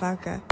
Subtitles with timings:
[0.00, 0.49] motherfucker.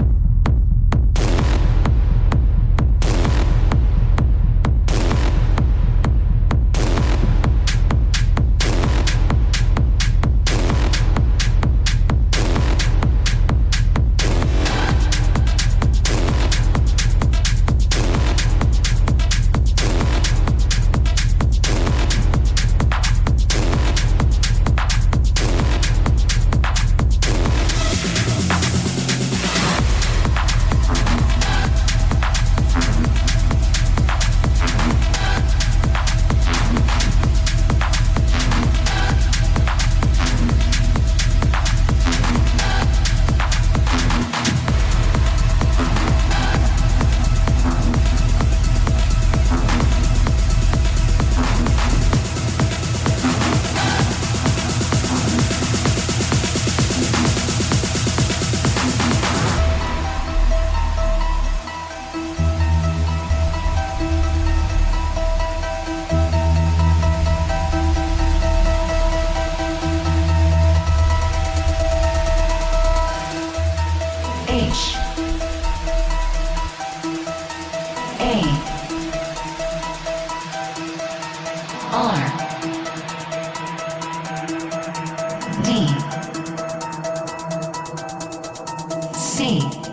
[89.39, 89.88] See.